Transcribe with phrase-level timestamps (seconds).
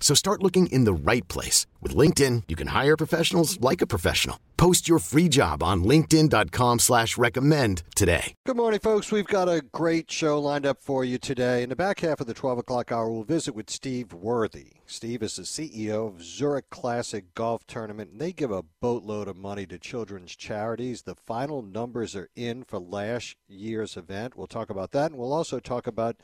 [0.00, 1.66] So start looking in the right place.
[1.82, 4.40] With LinkedIn, you can hire professionals like a professional.
[4.56, 8.34] Post your free job on linkedin.com slash recommend today.
[8.44, 9.12] Good morning, folks.
[9.12, 11.62] We've got a great show lined up for you today.
[11.62, 14.72] In the back half of the 12 o'clock hour, we'll visit with Steve Worthy.
[14.84, 19.36] Steve is the CEO of Zurich Classic Golf Tournament, and they give a boatload of
[19.36, 21.02] money to children's charities.
[21.02, 24.36] The final numbers are in for last year's event.
[24.36, 26.16] We'll talk about that, and we'll also talk about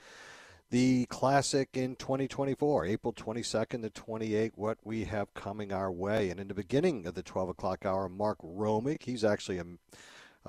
[0.75, 6.31] the Classic in 2024, April 22nd to 28th, what we have coming our way.
[6.31, 9.65] And in the beginning of the 12 o'clock hour, Mark Romig, he's actually a,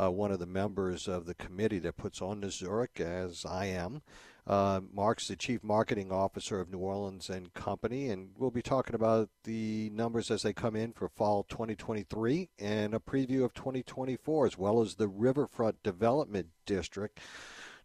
[0.03, 3.67] uh, one of the members of the committee that puts on the Zurich, as I
[3.67, 4.01] am.
[4.47, 8.95] Uh, Mark's the chief marketing officer of New Orleans and Company, and we'll be talking
[8.95, 14.47] about the numbers as they come in for fall 2023 and a preview of 2024,
[14.47, 17.19] as well as the Riverfront Development District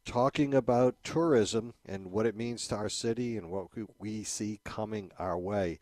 [0.04, 5.10] talking about tourism and what it means to our city and what we see coming
[5.18, 5.78] our way.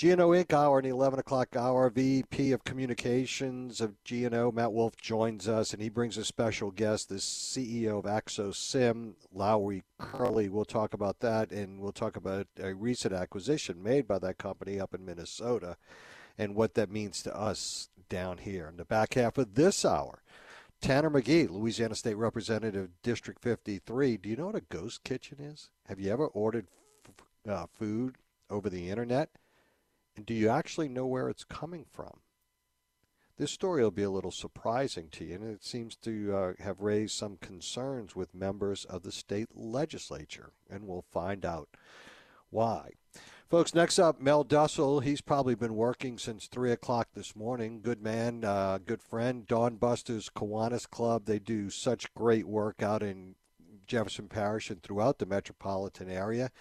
[0.00, 0.54] GNO Inc.
[0.54, 1.90] hour the 11 o'clock hour.
[1.90, 7.10] VP of Communications of GNO, Matt Wolf, joins us, and he brings a special guest,
[7.10, 10.48] the CEO of AxoSim, Lowry Curley.
[10.48, 14.80] We'll talk about that, and we'll talk about a recent acquisition made by that company
[14.80, 15.76] up in Minnesota
[16.38, 18.68] and what that means to us down here.
[18.68, 20.22] In the back half of this hour,
[20.80, 24.16] Tanner Magee, Louisiana State Representative, District 53.
[24.16, 25.68] Do you know what a ghost kitchen is?
[25.86, 26.68] Have you ever ordered
[27.06, 28.16] f- uh, food
[28.48, 29.30] over the internet?
[30.16, 32.20] And do you actually know where it's coming from?
[33.36, 36.80] This story will be a little surprising to you, and it seems to uh, have
[36.80, 41.68] raised some concerns with members of the state legislature, and we'll find out
[42.50, 42.92] why.
[43.50, 45.02] Folks, next up, Mel Dussel.
[45.02, 47.80] He's probably been working since 3 o'clock this morning.
[47.82, 49.44] Good man, uh, good friend.
[49.44, 51.24] Dawn Busters Kiwanis Club.
[51.24, 53.34] They do such great work out in
[53.88, 56.52] Jefferson Parish and throughout the metropolitan area.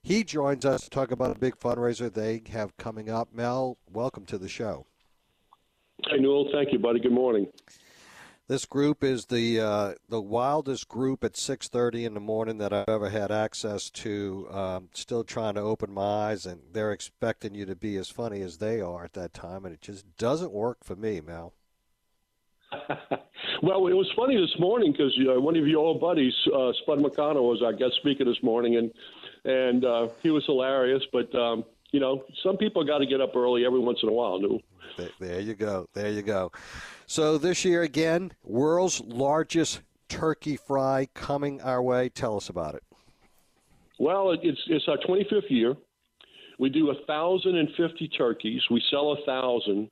[0.00, 3.34] He joins us to talk about a big fundraiser they have coming up.
[3.34, 4.86] Mel, welcome to the show.
[6.08, 6.50] Hey, Newell.
[6.52, 7.00] Thank you, buddy.
[7.00, 7.48] Good morning.
[8.48, 12.88] This group is the uh, the wildest group at 6:30 in the morning that I've
[12.88, 14.48] ever had access to.
[14.50, 18.40] Um, still trying to open my eyes, and they're expecting you to be as funny
[18.40, 21.52] as they are at that time, and it just doesn't work for me, Mel.
[23.62, 27.00] well, it was funny this morning because uh, one of your old buddies, uh, Spud
[27.00, 28.90] McConnell, was our guest speaker this morning, and
[29.44, 31.02] and uh, he was hilarious.
[31.12, 34.12] But um, you know, some people got to get up early every once in a
[34.12, 34.38] while.
[34.38, 34.60] New.
[35.18, 35.88] There you go.
[35.94, 36.52] There you go.
[37.06, 42.08] So this year again, world's largest turkey fry coming our way.
[42.08, 42.82] Tell us about it.
[43.98, 45.74] Well, it's it's our 25th year.
[46.58, 48.62] We do a thousand and fifty turkeys.
[48.70, 49.90] We sell a thousand.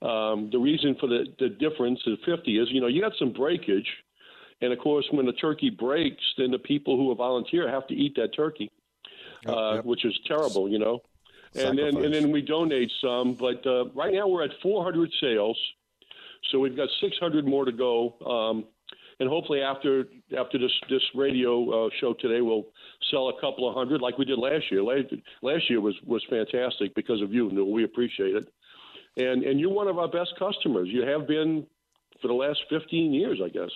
[0.00, 3.32] Um, the reason for the, the difference of 50 is, you know, you got some
[3.32, 3.88] breakage.
[4.60, 7.94] And of course, when the turkey breaks, then the people who are volunteer have to
[7.94, 8.70] eat that turkey,
[9.48, 9.84] uh, yep.
[9.84, 11.00] which is terrible, you know.
[11.54, 13.34] And then and then we donate some.
[13.34, 15.58] But uh, right now we're at 400 sales.
[16.50, 18.14] So we've got 600 more to go.
[18.24, 18.64] Um,
[19.20, 20.04] and hopefully after
[20.38, 22.66] after this this radio uh, show today, we'll
[23.10, 24.82] sell a couple of hundred like we did last year.
[24.82, 27.46] Last, last year was was fantastic because of you.
[27.46, 28.48] We appreciate it.
[29.16, 30.88] And and you're one of our best customers.
[30.88, 31.66] You have been
[32.22, 33.70] for the last 15 years, I guess.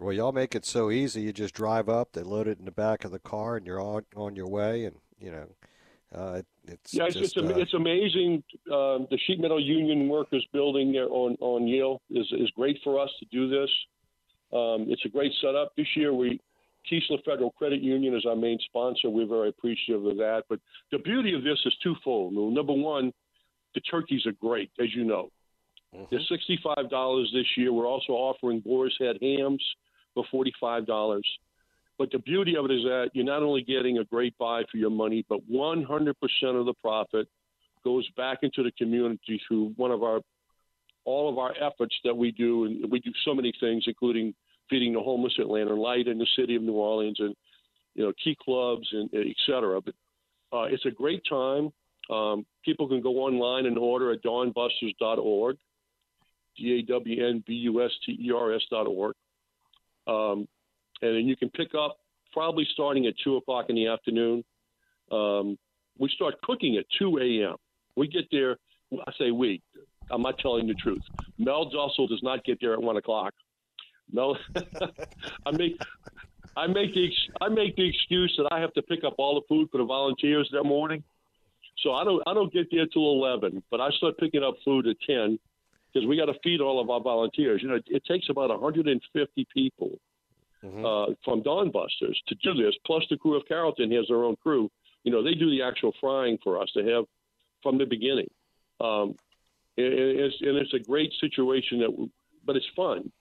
[0.00, 1.22] Well, y'all make it so easy.
[1.22, 3.80] You just drive up, they load it in the back of the car, and you're
[3.80, 4.84] on on your way.
[4.84, 5.46] And you know,
[6.14, 8.42] uh, it's yeah, it's, just, it's, uh, it's amazing.
[8.66, 13.00] Uh, the sheet metal union workers building there on on Yale is is great for
[13.00, 13.70] us to do this.
[14.52, 15.74] Um, it's a great setup.
[15.76, 16.40] This year we
[16.90, 19.10] Keesler Federal Credit Union is our main sponsor.
[19.10, 20.44] We're very appreciative of that.
[20.48, 20.60] But
[20.92, 22.32] the beauty of this is twofold.
[22.32, 23.12] Number one,
[23.74, 25.30] the turkeys are great, as you know.
[25.94, 26.04] Mm-hmm.
[26.10, 27.72] They're sixty-five dollars this year.
[27.72, 29.64] We're also offering boar's head hams
[30.14, 31.26] for forty-five dollars.
[31.98, 34.76] But the beauty of it is that you're not only getting a great buy for
[34.76, 36.12] your money, but 100%
[36.42, 37.26] of the profit
[37.84, 40.20] goes back into the community through one of our
[41.04, 44.34] all of our efforts that we do, and we do so many things, including
[44.68, 47.34] feeding the homeless at Light in the city of New Orleans, and
[47.94, 49.80] you know, key clubs and et cetera.
[49.80, 49.94] But
[50.52, 51.72] uh, it's a great time.
[52.10, 55.56] Um, people can go online and order at dawnbusters.org,
[56.56, 59.14] D A W N B U S T E R S dot org.
[60.08, 60.46] Um,
[61.02, 61.98] and then you can pick up
[62.32, 64.44] probably starting at 2 o'clock in the afternoon.
[65.10, 65.58] Um,
[65.98, 67.56] we start cooking at 2 a.m.
[67.96, 68.56] We get there,
[68.92, 69.62] I say we,
[70.10, 71.02] I'm not telling the truth.
[71.38, 73.32] Mel Dussel does not get there at 1 o'clock.
[74.12, 74.36] Mel,
[75.46, 75.76] I make.
[76.58, 77.10] I make the
[77.42, 79.84] I make the excuse that I have to pick up all the food for the
[79.84, 81.02] volunteers that morning,
[81.82, 83.62] so I don't I don't get there till eleven.
[83.70, 85.38] But I start picking up food at ten
[85.92, 87.62] because we got to feed all of our volunteers.
[87.62, 89.98] You know, it, it takes about 150 people
[90.64, 90.84] mm-hmm.
[90.84, 92.74] uh, from Dawnbusters to do this.
[92.84, 94.70] Plus, the crew of Carrollton has their own crew.
[95.04, 97.04] You know, they do the actual frying for us to have
[97.62, 98.30] from the beginning.
[98.80, 99.14] Um,
[99.76, 102.10] and, it's, and it's a great situation that,
[102.44, 103.12] but it's fun.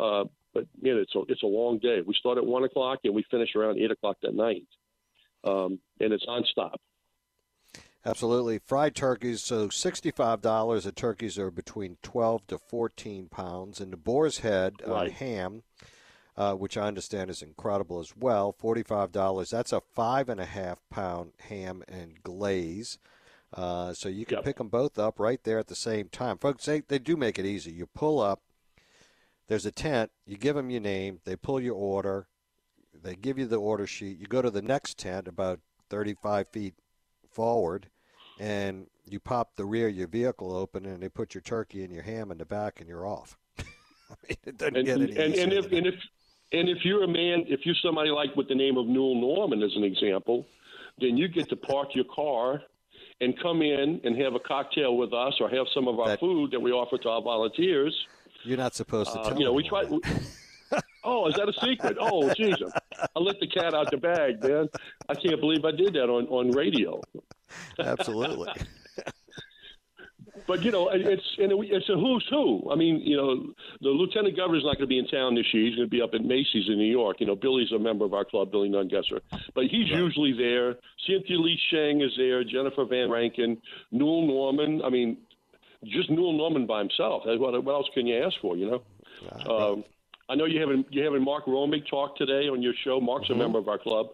[0.00, 2.00] Uh, but man, it's a it's a long day.
[2.06, 4.66] We start at one o'clock and we finish around eight o'clock that night,
[5.42, 6.76] um, and it's nonstop.
[8.06, 9.42] Absolutely, fried turkeys.
[9.42, 10.84] So sixty-five dollars.
[10.84, 15.10] The turkeys are between twelve to fourteen pounds, and the boar's head uh, right.
[15.10, 15.62] uh, ham
[16.36, 18.52] uh, which I understand is incredible as well.
[18.52, 19.50] Forty-five dollars.
[19.50, 22.98] That's a five and a half pound ham and glaze.
[23.52, 24.44] Uh, so you can yep.
[24.44, 26.64] pick them both up right there at the same time, folks.
[26.64, 27.72] They they do make it easy.
[27.72, 28.42] You pull up.
[29.46, 30.10] There's a tent.
[30.26, 31.20] You give them your name.
[31.24, 32.26] They pull your order.
[32.92, 34.18] They give you the order sheet.
[34.18, 35.60] You go to the next tent about
[35.90, 36.74] 35 feet
[37.30, 37.90] forward,
[38.40, 41.92] and you pop the rear of your vehicle open, and they put your turkey and
[41.92, 43.36] your ham in the back, and you're off.
[43.58, 45.94] I mean, it doesn't and, get any and, and if, and if
[46.54, 49.62] and if you're a man, if you're somebody like with the name of Newell Norman
[49.62, 50.46] as an example,
[51.00, 52.62] then you get to park your car
[53.20, 56.20] and come in and have a cocktail with us or have some of our that,
[56.20, 57.94] food that we offer to our volunteers.
[58.44, 59.34] You're not supposed to uh.
[59.36, 59.84] You know, we try.
[59.84, 60.00] We,
[61.04, 61.96] oh, is that a secret?
[62.00, 62.56] Oh, jeez,
[62.98, 64.68] I let the cat out the bag, man.
[65.08, 67.00] I can't believe I did that on on radio.
[67.78, 68.52] Absolutely
[70.46, 72.70] but you know, it's and it's a who's who.
[72.70, 75.66] I mean, you know, the lieutenant governor's not going to be in town this year.
[75.66, 77.20] He's going to be up at Macy's in New York.
[77.20, 79.20] You know, Billy's a member of our club, Billy Nungesser,
[79.54, 80.00] but he's right.
[80.00, 80.76] usually there.
[81.06, 82.44] Cynthia Lee Sheng is there.
[82.44, 83.58] Jennifer Van Vrancken,
[83.90, 84.82] Newell Norman.
[84.84, 85.18] I mean,
[85.84, 87.22] just Newell Norman by himself.
[87.24, 88.56] What, what else can you ask for?
[88.56, 88.82] You know.
[89.50, 89.84] Um,
[90.28, 93.00] I know you having you having Mark Romig talk today on your show.
[93.00, 93.40] Mark's mm-hmm.
[93.40, 94.06] a member of our club.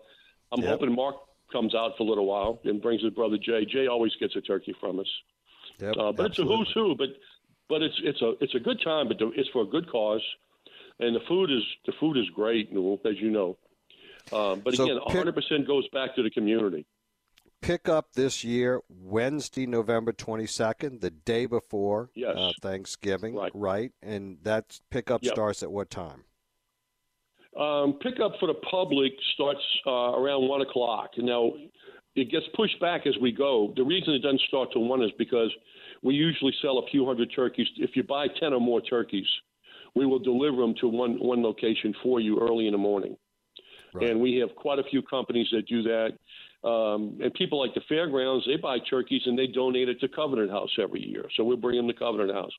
[0.52, 0.70] I'm yep.
[0.70, 1.16] hoping Mark
[1.52, 3.64] comes out for a little while and brings his brother Jay.
[3.64, 5.06] Jay always gets a turkey from us.
[5.80, 6.30] Yep, uh, but absolutely.
[6.32, 6.94] it's a who's who.
[6.96, 7.08] But
[7.68, 9.08] but it's it's a it's a good time.
[9.08, 10.22] But it's for a good cause,
[10.98, 13.56] and the food is the food is great, as you know.
[14.32, 16.86] Um, but so again, 100 percent goes back to the community.
[17.62, 22.34] Pick up this year Wednesday, November 22nd, the day before yes.
[22.34, 23.52] uh, Thanksgiving, right.
[23.54, 23.92] right?
[24.02, 25.34] And that pickup yep.
[25.34, 26.24] starts at what time?
[27.58, 31.10] Um, pickup for the public starts uh, around one o'clock.
[31.18, 31.52] Now,
[32.14, 33.72] it gets pushed back as we go.
[33.76, 35.50] The reason it doesn't start till one is because
[36.02, 37.68] we usually sell a few hundred turkeys.
[37.76, 39.26] If you buy ten or more turkeys,
[39.94, 43.16] we will deliver them to one one location for you early in the morning.
[43.92, 44.10] Right.
[44.10, 46.10] And we have quite a few companies that do that.
[46.62, 50.50] Um, and people like the fairgrounds, they buy turkeys and they donate it to Covenant
[50.50, 51.24] House every year.
[51.36, 52.52] So we bring them to Covenant House.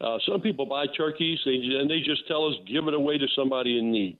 [0.00, 3.26] Uh, some people buy turkeys they, and they just tell us give it away to
[3.36, 4.18] somebody in need.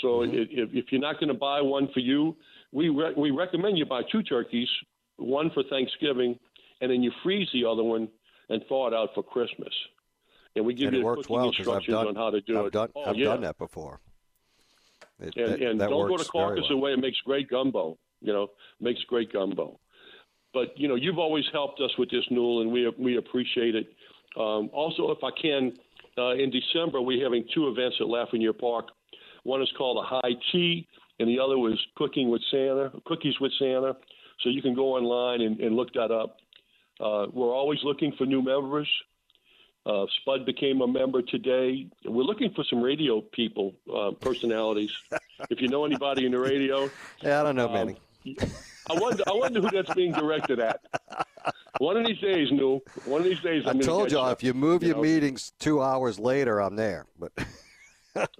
[0.00, 0.34] So mm-hmm.
[0.34, 2.36] if, if you're not going to buy one for you,
[2.72, 4.68] we re- we recommend you buy two turkeys,
[5.16, 6.38] one for Thanksgiving,
[6.80, 8.08] and then you freeze the other one
[8.48, 9.72] and thaw it out for Christmas.
[10.56, 12.72] And we give and you works well, instructions done, on how to do I've it.
[12.72, 13.26] Done, oh, I've yeah.
[13.26, 14.00] done that before.
[15.20, 16.78] It, and, that, and that don't go to carcass well.
[16.78, 16.92] away.
[16.92, 17.98] It makes great gumbo.
[18.20, 18.48] You know,
[18.80, 19.78] makes great gumbo.
[20.52, 23.88] But you know, you've always helped us with this, Newell, and we we appreciate it.
[24.36, 25.72] Um, also, if I can,
[26.18, 28.88] uh, in December we're having two events at Lafreniere Park.
[29.44, 30.86] One is called a high tea,
[31.20, 33.94] and the other was Cooking with Santa, Cookies with Santa.
[34.40, 36.38] So you can go online and, and look that up.
[36.98, 38.88] Uh, we're always looking for new members.
[39.84, 41.86] Uh, Spud became a member today.
[42.04, 44.90] We're looking for some radio people, uh, personalities.
[45.50, 46.90] if you know anybody in the radio,
[47.22, 47.96] yeah, I don't know um, many.
[48.90, 49.22] I wonder.
[49.26, 50.80] I wonder who that's being directed at.
[51.78, 52.82] One of these days, New.
[53.06, 55.02] One of these days, I'm I told y'all if you move you your know.
[55.02, 57.06] meetings two hours later, I'm there.
[57.18, 57.32] But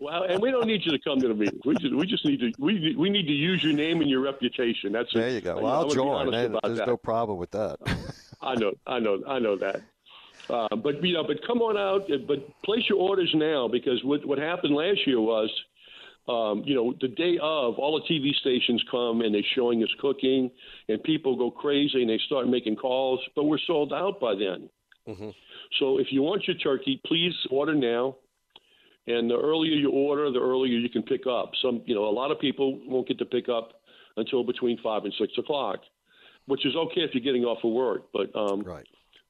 [0.01, 1.61] well, and we don't need you to come to the meetings.
[1.65, 4.21] We just we just need to we we need to use your name and your
[4.21, 4.93] reputation.
[4.93, 5.31] That's there.
[5.31, 5.57] You go.
[5.57, 6.31] Well, I'll join.
[6.31, 6.87] There's that.
[6.87, 7.79] no problem with that.
[8.43, 9.83] I know, I know, I know that.
[10.49, 12.09] Uh, but you know, but come on out.
[12.27, 15.51] But place your orders now because what what happened last year was.
[16.29, 19.89] Um, you know, the day of, all the TV stations come and they're showing us
[19.99, 20.49] cooking,
[20.89, 24.69] and people go crazy and they start making calls, but we're sold out by then.
[25.09, 25.31] Mm-hmm.
[25.79, 28.17] So if you want your turkey, please order now.
[29.11, 31.53] And the earlier you order, the earlier you can pick up.
[31.63, 33.81] Some, you know, a lot of people won't get to pick up
[34.17, 35.81] until between five and six o'clock,
[36.47, 38.09] which is okay if you're getting off of work.
[38.13, 38.87] But um, right.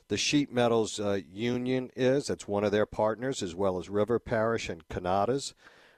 [0.08, 2.26] the Sheet Metals uh, Union is.
[2.26, 5.54] That's one of their partners, as well as River Parish and Canadas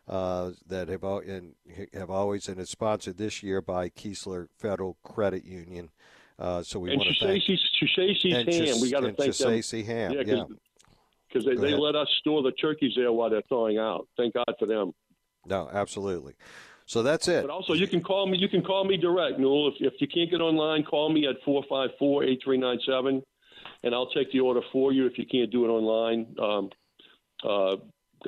[0.08, 1.54] uh, that have, in,
[1.92, 5.90] have always and it's sponsored this year by Keesler Federal Credit Union.
[6.38, 8.80] Uh, so we and want to thank Chisesi's Ham.
[8.80, 9.86] We got to thank them.
[9.86, 10.12] Ham.
[10.12, 10.44] Yeah,
[11.28, 14.06] because they, they let us store the turkeys there while they're thawing out.
[14.16, 14.92] Thank God for them.
[15.46, 16.34] No, absolutely.
[16.86, 17.42] So that's it.
[17.42, 18.38] But also, you can call me.
[18.38, 19.68] You can call me direct, Newell.
[19.68, 22.78] If, if you can't get online, call me at four five four eight three nine
[22.86, 23.22] seven,
[23.82, 26.36] and I'll take the order for you if you can't do it online.
[26.40, 26.70] Um,
[27.42, 27.76] uh,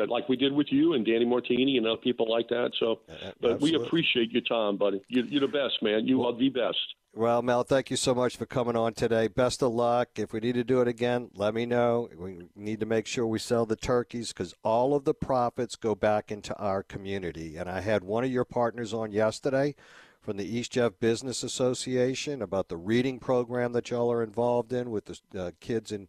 [0.07, 2.73] like we did with you and Danny Martini and other people like that.
[2.79, 3.01] So,
[3.41, 3.79] but Absolutely.
[3.79, 5.03] we appreciate your time, buddy.
[5.09, 6.07] You, are the best, man.
[6.07, 6.79] You well, are the best.
[7.15, 9.29] Well, Mel, thank you so much for coming on today.
[9.29, 10.11] Best of luck.
[10.17, 12.09] If we need to do it again, let me know.
[12.17, 15.95] We need to make sure we sell the turkeys because all of the profits go
[15.95, 17.57] back into our community.
[17.57, 19.75] And I had one of your partners on yesterday
[20.21, 24.91] from the East Jeff Business Association about the reading program that y'all are involved in
[24.91, 26.07] with the uh, kids in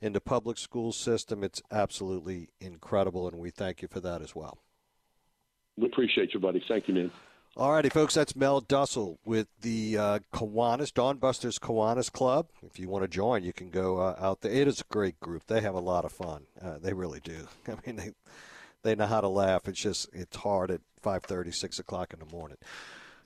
[0.00, 1.44] in the public school system.
[1.44, 4.58] It's absolutely incredible, and we thank you for that as well.
[5.76, 6.62] We appreciate you, buddy.
[6.66, 7.10] Thank you, man.
[7.56, 12.46] All righty, folks, that's Mel Dussel with the uh, Kiwanis, Dawnbusters Kiwanis Club.
[12.62, 14.52] If you want to join, you can go uh, out there.
[14.52, 15.46] It is a great group.
[15.46, 16.44] They have a lot of fun.
[16.62, 17.48] Uh, they really do.
[17.68, 18.12] I mean, they
[18.82, 19.66] they know how to laugh.
[19.66, 22.56] It's just it's hard at 5:30, 6 o'clock in the morning.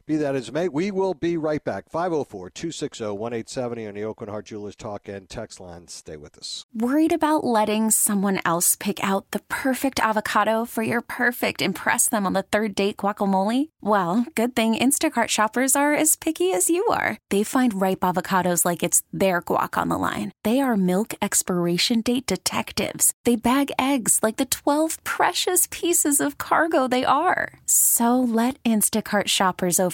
[0.06, 1.88] Be that as may, we will be right back.
[1.88, 5.88] 504 260 1870 on the Aucoin Hart Jewelers Talk and Text line.
[5.88, 6.66] Stay with us.
[6.74, 12.26] Worried about letting someone else pick out the perfect avocado for your perfect impress them
[12.26, 13.70] on the third date guacamole?
[13.80, 17.16] Well, good thing Instacart shoppers are as picky as you are.
[17.30, 20.32] They find ripe avocados like it's their guac on the line.
[20.42, 23.14] They are milk expiration date detectives.
[23.24, 27.54] They bag eggs like the 12 precious pieces of cargo they are.
[27.64, 29.93] So let Instacart shoppers over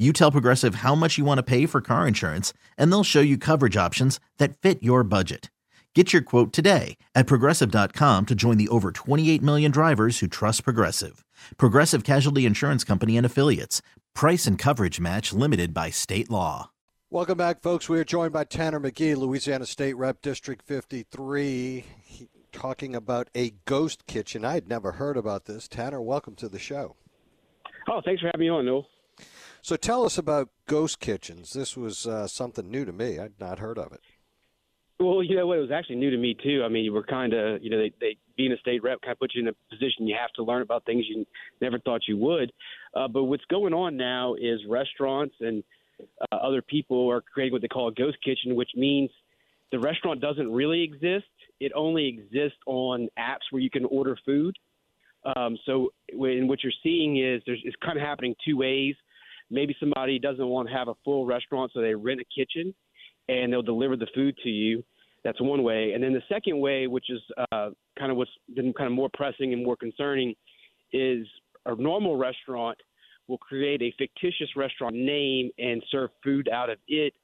[0.00, 3.20] you tell Progressive how much you want to pay for car insurance, and they'll show
[3.20, 5.50] you coverage options that fit your budget.
[5.94, 10.64] Get your quote today at progressive.com to join the over 28 million drivers who trust
[10.64, 11.24] Progressive.
[11.56, 13.82] Progressive Casualty Insurance Company and Affiliates.
[14.14, 16.70] Price and coverage match limited by state law.
[17.10, 17.88] Welcome back, folks.
[17.88, 23.52] We are joined by Tanner Magee, Louisiana State Rep District 53, he, talking about a
[23.64, 24.44] ghost kitchen.
[24.44, 25.66] I had never heard about this.
[25.66, 26.94] Tanner, welcome to the show.
[27.88, 28.86] Oh, thanks for having me on, Newell.
[29.62, 31.52] So tell us about ghost kitchens.
[31.52, 33.18] This was uh, something new to me.
[33.18, 34.00] I'd not heard of it.
[34.98, 35.56] Well, you know what?
[35.56, 36.62] It was actually new to me too.
[36.62, 39.12] I mean, you were kind of, you know, they, they being a state rep kind
[39.12, 41.26] of put you in a position you have to learn about things you
[41.62, 42.52] never thought you would.
[42.94, 45.64] Uh, but what's going on now is restaurants and
[46.32, 49.10] uh, other people are creating what they call a ghost kitchen, which means
[49.72, 51.26] the restaurant doesn't really exist.
[51.60, 54.54] It only exists on apps where you can order food.
[55.36, 58.94] Um, so when what you're seeing is there's it's kind of happening two ways.
[59.50, 62.74] Maybe somebody doesn't want to have a full restaurant, so they rent a kitchen
[63.28, 64.84] and they'll deliver the food to you.
[65.24, 65.92] That's one way.
[65.92, 67.20] And then the second way, which is
[67.52, 70.34] uh, kind of what's been kind of more pressing and more concerning,
[70.92, 71.26] is
[71.66, 72.78] a normal restaurant
[73.28, 77.14] will create a fictitious restaurant name and serve food out of it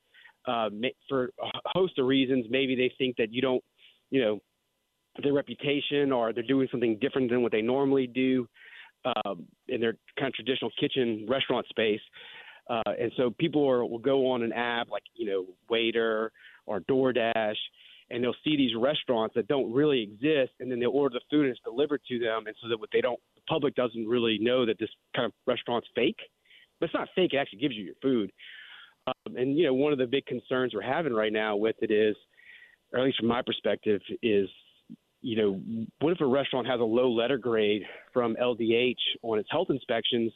[0.46, 0.70] uh,
[1.08, 2.46] for a host of reasons.
[2.48, 3.62] Maybe they think that you don't,
[4.10, 4.40] you know,
[5.22, 8.46] their reputation or they're doing something different than what they normally do.
[9.06, 12.00] Um, in their kind of traditional kitchen restaurant space.
[12.68, 16.30] Uh, and so people are, will go on an app like you know Waitr
[16.66, 17.54] or DoorDash,
[18.10, 21.42] and they'll see these restaurants that don't really exist, and then they'll order the food
[21.42, 24.38] and it's delivered to them, and so that what they don't, the public doesn't really
[24.40, 26.18] know that this kind of restaurant's fake,
[26.80, 27.32] but it's not fake.
[27.34, 28.32] It actually gives you your food.
[29.06, 31.92] Um, and you know, one of the big concerns we're having right now with it
[31.92, 32.16] is,
[32.92, 34.48] or at least from my perspective, is
[35.26, 35.60] you know,
[35.98, 40.32] what if a restaurant has a low letter grade from LDH on its health inspections,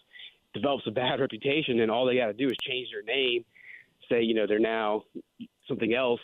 [0.53, 3.45] develops a bad reputation, and all they got to do is change their name,
[4.11, 5.05] say you know they're now
[5.69, 6.21] something else,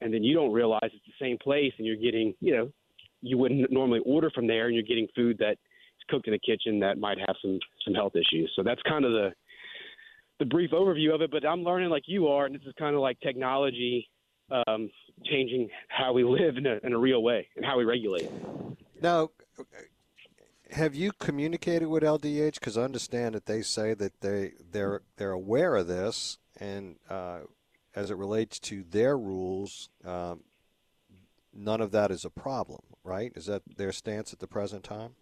[0.00, 2.72] and then you don't realize it's the same place, and you're getting you know
[3.22, 6.38] you wouldn't normally order from there, and you're getting food that is cooked in the
[6.40, 8.50] kitchen that might have some some health issues.
[8.56, 9.30] So that's kind of the
[10.40, 11.30] the brief overview of it.
[11.30, 14.08] But I'm learning like you are, and this is kind of like technology
[14.50, 14.90] um,
[15.24, 18.30] changing how we live in a, in a real way and how we regulate.
[19.00, 19.30] Now,
[20.72, 22.54] have you communicated with LDH?
[22.54, 27.40] Because I understand that they say that they they're they're aware of this, and uh,
[27.94, 30.44] as it relates to their rules, um,
[31.52, 33.32] none of that is a problem, right?
[33.34, 35.14] Is that their stance at the present time?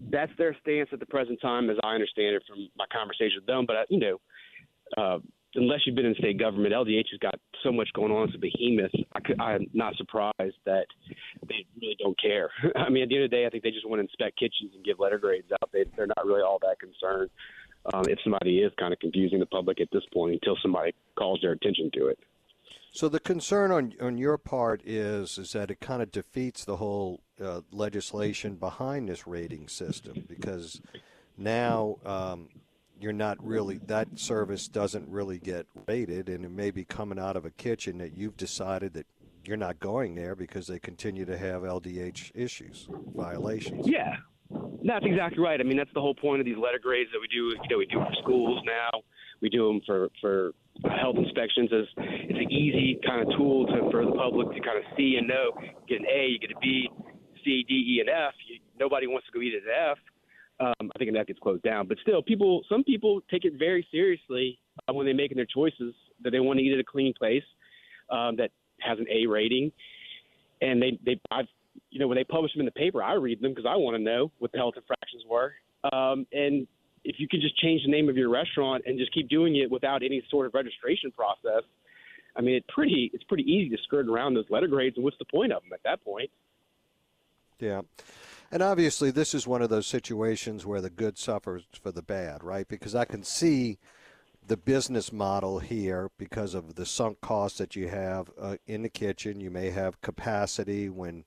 [0.00, 3.46] That's their stance at the present time, as I understand it from my conversation with
[3.46, 3.64] them.
[3.66, 4.20] But uh, you know,
[4.96, 5.18] uh,
[5.54, 8.28] unless you've been in state government, LDH has got so much going on.
[8.28, 8.92] It's a behemoth.
[9.40, 10.86] I am not surprised that
[11.48, 12.50] they really don't care.
[12.76, 14.38] I mean, at the end of the day, I think they just want to inspect
[14.38, 15.70] kitchens and give letter grades out.
[15.72, 17.30] They, they're not really all that concerned
[17.92, 21.40] um, if somebody is kind of confusing the public at this point until somebody calls
[21.42, 22.18] their attention to it.
[22.92, 26.76] So the concern on on your part is is that it kind of defeats the
[26.76, 30.80] whole uh, legislation behind this rating system because
[31.38, 32.48] now um,
[33.00, 37.36] you're not really that service doesn't really get rated, and it may be coming out
[37.36, 39.06] of a kitchen that you've decided that
[39.44, 43.88] you're not going there because they continue to have LDH issues, violations.
[43.88, 44.16] Yeah,
[44.84, 45.60] that's exactly right.
[45.60, 47.56] I mean, that's the whole point of these letter grades that we do.
[47.62, 49.02] You know, we do for schools now.
[49.40, 50.52] We do them for for
[50.84, 51.70] health inspections.
[51.72, 55.16] As it's an easy kind of tool to, for the public to kind of see
[55.18, 55.52] and know.
[55.62, 56.88] You get an A, you get a B,
[57.44, 58.34] C, D, E, and F.
[58.46, 59.98] You, nobody wants to go eat an F.
[60.60, 61.86] Um, I think that gets closed down.
[61.86, 65.94] But still, people, some people take it very seriously uh, when they're making their choices
[66.22, 67.42] that they want to eat at a clean place
[68.10, 69.72] um, that has an A rating,
[70.60, 71.46] and they they I've
[71.90, 73.96] you know when they publish them in the paper, I read them because I want
[73.96, 75.54] to know what the health infractions were.
[75.92, 76.66] Um, and
[77.04, 79.70] if you could just change the name of your restaurant and just keep doing it
[79.70, 81.62] without any sort of registration process,
[82.36, 84.96] I mean, it's pretty it's pretty easy to skirt around those letter grades.
[84.96, 86.30] And what's the point of them at that point?
[87.58, 87.82] Yeah.
[88.52, 92.42] And obviously, this is one of those situations where the good suffers for the bad,
[92.42, 92.66] right?
[92.66, 93.78] Because I can see
[94.44, 98.88] the business model here because of the sunk costs that you have uh, in the
[98.88, 99.40] kitchen.
[99.40, 101.24] You may have capacity when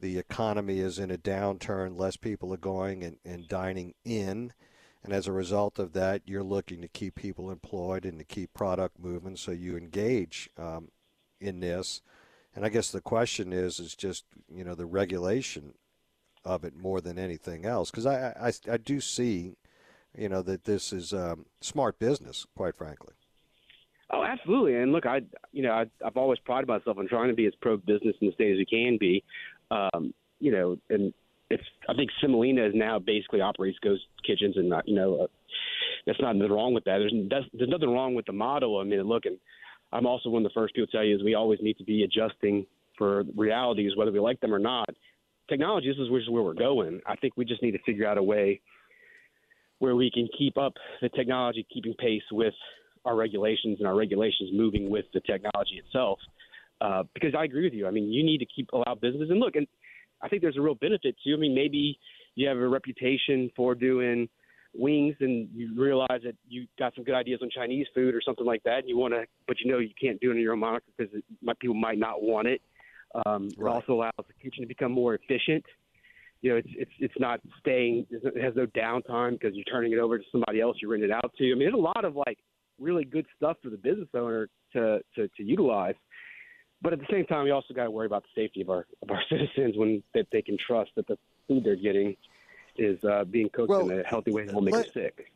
[0.00, 4.52] the economy is in a downturn, less people are going and, and dining in.
[5.04, 8.52] And as a result of that, you're looking to keep people employed and to keep
[8.52, 9.36] product moving.
[9.36, 10.88] So you engage um,
[11.40, 12.02] in this.
[12.56, 15.74] And I guess the question is, is just you know the regulation
[16.46, 17.90] of it more than anything else.
[17.90, 19.56] Because I, I, I do see,
[20.16, 23.14] you know, that this is um, smart business, quite frankly.
[24.10, 24.76] Oh, absolutely.
[24.76, 27.54] And look, I, you know, I, I've always prided myself on trying to be as
[27.60, 29.24] pro business in the state as we can be.
[29.70, 31.12] Um, you know, and
[31.50, 35.26] it's I think Semolina is now basically operates ghost kitchens, and not, you know, uh,
[36.06, 36.98] that's not nothing wrong with that.
[36.98, 38.78] There's there's nothing wrong with the model.
[38.78, 39.38] I mean, look, and
[39.92, 41.84] I'm also one of the first people to tell you is we always need to
[41.84, 42.64] be adjusting
[42.96, 44.88] for realities, whether we like them or not
[45.48, 47.00] technology, this is where we're going.
[47.06, 48.60] I think we just need to figure out a way
[49.78, 52.54] where we can keep up the technology, keeping pace with
[53.04, 56.18] our regulations and our regulations moving with the technology itself.
[56.80, 57.86] Uh, because I agree with you.
[57.86, 59.66] I mean, you need to keep allow business and look, and
[60.20, 61.32] I think there's a real benefit to.
[61.32, 61.98] I mean, maybe
[62.34, 64.28] you have a reputation for doing
[64.74, 68.44] wings, and you realize that you got some good ideas on Chinese food or something
[68.44, 70.52] like that, and you want to, but you know you can't do it under your
[70.52, 71.14] own moniker because
[71.60, 72.60] people might not want it.
[73.24, 73.70] Um, right.
[73.70, 75.64] It also allows the kitchen to become more efficient.
[76.42, 78.06] You know, it's it's it's not staying.
[78.10, 81.10] It has no downtime because you're turning it over to somebody else you rent it
[81.10, 81.44] out to.
[81.44, 82.38] I mean, there's a lot of like
[82.78, 85.94] really good stuff for the business owner to to, to utilize.
[86.82, 88.86] But at the same time, we also got to worry about the safety of our
[89.02, 91.16] of our citizens when that they can trust that the
[91.48, 92.16] food they're getting
[92.76, 95.32] is uh, being cooked well, in a healthy way that won't make let, them sick.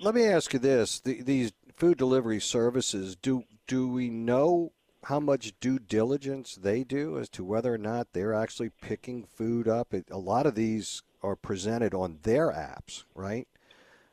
[0.00, 4.72] Let me ask you this: the, these food delivery services do do we know
[5.04, 9.66] how much due diligence they do as to whether or not they're actually picking food
[9.66, 9.94] up.
[9.94, 13.48] It, a lot of these are presented on their apps, right?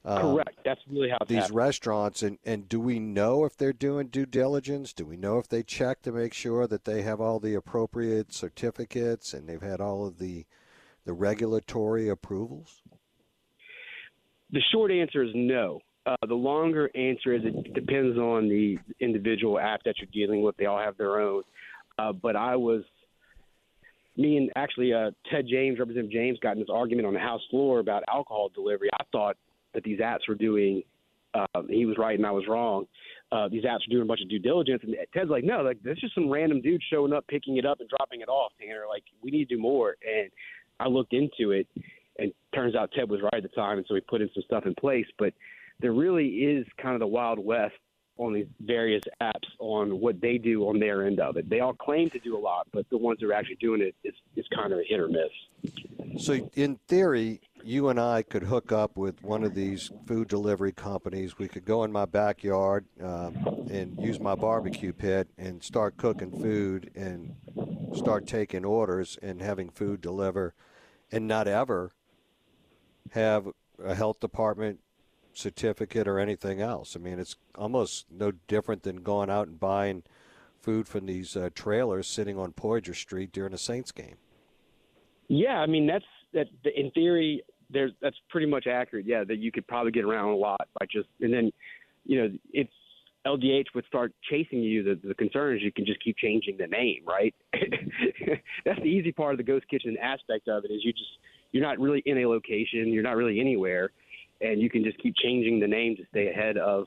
[0.05, 0.59] Um, Correct.
[0.63, 4.93] That's really how these restaurants and and do we know if they're doing due diligence?
[4.93, 8.33] Do we know if they check to make sure that they have all the appropriate
[8.33, 10.45] certificates and they've had all of the
[11.03, 12.81] the regulatory approvals?
[14.51, 15.81] The short answer is no.
[16.07, 20.55] Uh, the longer answer is it depends on the individual app that you're dealing with.
[20.55, 21.43] They all have their own.
[21.99, 22.83] Uh, but I was,
[24.15, 27.41] me and actually uh, Ted James, Representative James, got in this argument on the House
[27.51, 28.89] floor about alcohol delivery.
[28.93, 29.35] I thought
[29.73, 30.81] that these apps were doing,
[31.33, 32.85] uh, he was right and I was wrong.
[33.29, 35.79] Uh, these apps are doing a bunch of due diligence, and Ted's like, no, like
[35.83, 38.53] that's just some random dude showing up, picking it up, and dropping it off.
[38.57, 39.97] Tanner, like we need to do more.
[40.07, 40.31] And
[40.79, 41.67] I looked into it,
[42.17, 44.43] and turns out Ted was right at the time, and so we put in some
[44.43, 45.05] stuff in place.
[45.19, 45.33] But
[45.79, 47.75] there really is kind of the wild west
[48.17, 51.49] on these various apps on what they do on their end of it.
[51.49, 53.95] They all claim to do a lot, but the ones that are actually doing it
[54.03, 56.23] is, is kind of a hit or miss.
[56.23, 60.71] So, in theory, you and I could hook up with one of these food delivery
[60.71, 61.37] companies.
[61.37, 66.31] We could go in my backyard um, and use my barbecue pit and start cooking
[66.31, 67.35] food and
[67.95, 70.55] start taking orders and having food deliver
[71.11, 71.93] and not ever
[73.11, 73.47] have
[73.83, 74.79] a health department
[75.37, 76.95] certificate or anything else.
[76.95, 80.03] I mean, it's almost no different than going out and buying
[80.61, 84.17] food from these uh, trailers sitting on Poydras Street during a Saints game.
[85.29, 86.47] Yeah, I mean that's that.
[86.75, 89.05] In theory, there's that's pretty much accurate.
[89.05, 91.51] Yeah, that you could probably get around a lot by just and then,
[92.05, 92.67] you know, if
[93.25, 96.67] LDH would start chasing you, the the concern is you can just keep changing the
[96.67, 97.35] name, right?
[98.65, 101.19] that's the easy part of the ghost kitchen aspect of it is you just
[101.51, 103.91] you're not really in a location, you're not really anywhere
[104.41, 106.85] and you can just keep changing the name to stay ahead of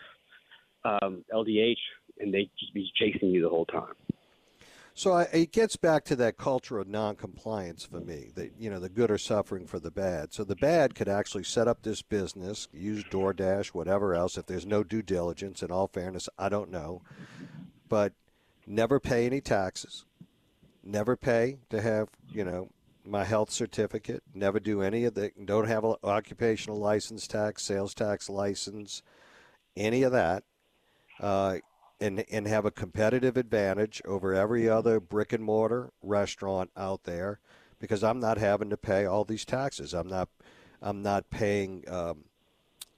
[0.85, 1.77] um, LDH,
[2.19, 3.95] and they just be chasing you the whole time.
[4.95, 8.33] So I, it gets back to that culture of non-compliance for me.
[8.35, 10.33] That you know, the good are suffering for the bad.
[10.33, 14.37] So the bad could actually set up this business, use DoorDash, whatever else.
[14.37, 17.03] If there's no due diligence, in all fairness, I don't know,
[17.89, 18.13] but
[18.67, 20.05] never pay any taxes,
[20.85, 22.69] never pay to have you know
[23.05, 27.95] my health certificate, never do any of the, don't have an occupational license tax, sales
[27.95, 29.03] tax license,
[29.77, 30.45] any of that,
[31.21, 31.57] uh,
[32.01, 37.41] and, and have a competitive advantage over every other brick and mortar restaurant out there
[37.79, 39.95] because I'm not having to pay all these taxes.
[39.95, 40.29] I'm not,
[40.81, 42.25] I'm not paying um,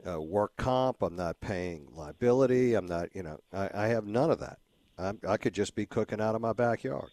[0.07, 1.03] uh, work comp.
[1.03, 2.75] I'm not paying liability.
[2.75, 4.59] I'm not, you know, I, I have none of that.
[4.99, 7.11] I'm, I could just be cooking out of my backyard.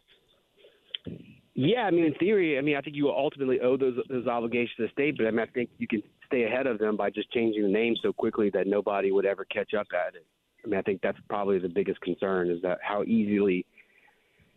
[1.61, 4.77] Yeah, I mean, in theory, I mean, I think you ultimately owe those those obligations
[4.77, 7.09] to the state, but I mean, I think you can stay ahead of them by
[7.09, 10.25] just changing the name so quickly that nobody would ever catch up at it.
[10.63, 13.65] I mean, I think that's probably the biggest concern is that how easily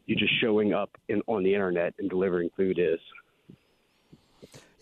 [0.06, 3.00] you're just showing up in, on the internet and delivering food is.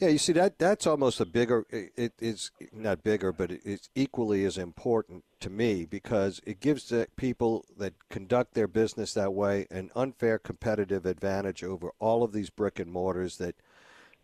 [0.01, 1.67] Yeah, you see that that's almost a bigger.
[1.71, 7.07] It is not bigger, but it's equally as important to me because it gives the
[7.17, 12.49] people that conduct their business that way an unfair competitive advantage over all of these
[12.49, 13.57] brick and mortars that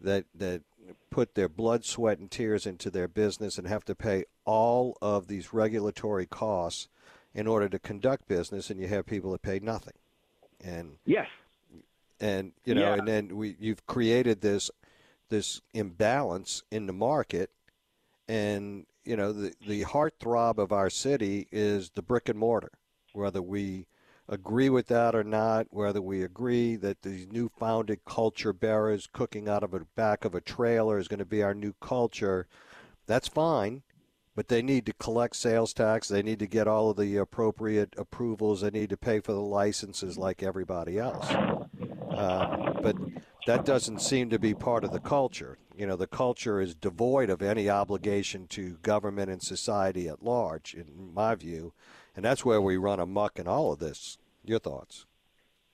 [0.00, 0.62] that that
[1.10, 5.28] put their blood, sweat, and tears into their business and have to pay all of
[5.28, 6.88] these regulatory costs
[7.34, 9.92] in order to conduct business, and you have people that pay nothing.
[10.64, 11.28] And yes,
[12.18, 12.94] and you know, yeah.
[12.94, 14.70] and then we you've created this
[15.28, 17.50] this imbalance in the market.
[18.28, 22.72] And you know the the heartthrob of our city is the brick and mortar.
[23.12, 23.86] Whether we
[24.28, 29.48] agree with that or not whether we agree that these new founded culture bearers cooking
[29.48, 32.48] out of the back of a trailer is going to be our new culture
[33.06, 33.82] that's fine.
[34.34, 36.08] But they need to collect sales tax.
[36.08, 38.60] They need to get all of the appropriate approvals.
[38.60, 41.26] They need to pay for the licenses like everybody else.
[41.30, 42.96] Uh, but
[43.46, 45.56] that doesn't seem to be part of the culture.
[45.76, 50.74] You know, the culture is devoid of any obligation to government and society at large,
[50.74, 51.72] in my view,
[52.14, 54.18] and that's where we run amok in all of this.
[54.44, 55.06] Your thoughts?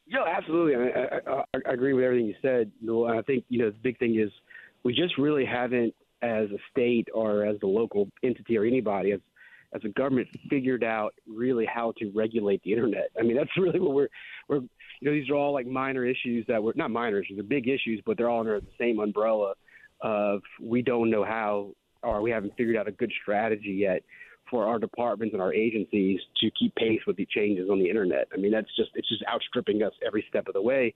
[0.06, 0.74] Yeah, absolutely.
[0.74, 2.70] I, I, I, I agree with everything you said.
[2.80, 4.30] And I think you know the big thing is
[4.82, 9.20] we just really haven't, as a state or as the local entity or anybody, as
[9.74, 13.10] as a government, figured out really how to regulate the internet.
[13.18, 14.08] I mean, that's really what we're
[14.48, 14.60] we're
[15.00, 17.68] you know, these are all like minor issues that were not minor issues, they're big
[17.68, 19.54] issues, but they're all under the same umbrella
[20.00, 21.70] of we don't know how
[22.02, 24.02] or we haven't figured out a good strategy yet
[24.50, 28.28] for our departments and our agencies to keep pace with the changes on the internet.
[28.34, 30.94] I mean, that's just it's just outstripping us every step of the way,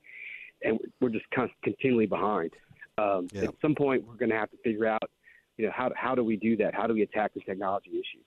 [0.62, 1.24] and we're just
[1.62, 2.50] continually behind.
[2.98, 3.44] Um, yeah.
[3.44, 5.10] At some point, we're going to have to figure out,
[5.56, 6.74] you know, how how do we do that?
[6.74, 8.22] How do we attack the technology issue?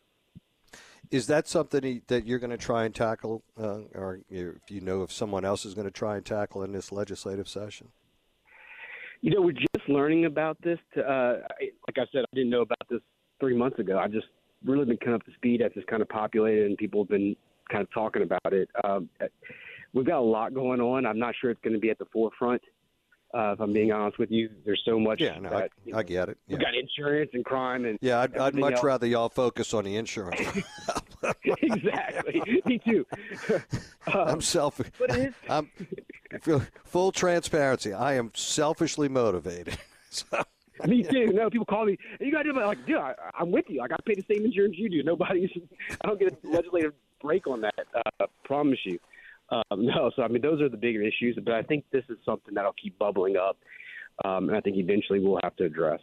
[1.12, 5.02] Is that something that you're going to try and tackle, uh, or if you know
[5.02, 7.88] if someone else is going to try and tackle in this legislative session?
[9.22, 10.78] You know, we're just learning about this.
[10.94, 13.02] To, uh, like I said, I didn't know about this
[13.40, 13.98] three months ago.
[13.98, 14.28] I've just
[14.64, 17.36] really been coming up to speed as it's kind of populated and people have been
[17.72, 18.70] kind of talking about it.
[18.84, 19.10] Um,
[19.94, 21.06] we've got a lot going on.
[21.06, 22.62] I'm not sure it's going to be at the forefront
[23.32, 25.22] Uh, if I'm being honest with you, there's so much.
[25.22, 26.38] Yeah, no, that, I, I get it.
[26.48, 28.84] Yeah, We've got insurance and crime and yeah I'd, I'd much else.
[28.84, 30.42] rather y'all focus on the insurance.
[31.44, 32.62] exactly.
[32.66, 33.06] Me too.
[34.08, 34.88] I'm Um, selfish.
[34.98, 35.70] but it is- I'm
[36.86, 37.94] full- transparency.
[37.94, 39.78] I am selfishly motivated.
[40.12, 40.26] So,
[40.88, 41.28] Me too.
[41.28, 41.98] No, people call me.
[42.20, 42.60] You got to do.
[42.60, 43.80] Like, dude, I, I'm with you.
[43.80, 45.04] Like, I pay the same insurance you do.
[45.04, 45.52] Nobody's.
[46.04, 47.76] I don't get a legislative break on that.
[47.94, 48.98] Uh, promise you.
[49.52, 50.12] Um, no.
[50.16, 51.38] So I mean, those are the bigger issues.
[51.44, 53.58] But I think this is something that'll keep bubbling up,
[54.26, 56.00] um, and I think eventually we'll have to address.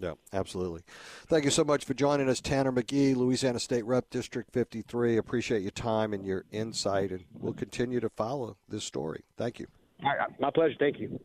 [0.00, 0.82] yeah, absolutely.
[1.26, 5.16] Thank you so much for joining us, Tanner Magee, Louisiana State Rep, District 53.
[5.16, 9.24] Appreciate your time and your insight, and we'll continue to follow this story.
[9.36, 9.66] Thank you.
[10.02, 10.74] Right, my pleasure.
[10.78, 11.20] Thank you.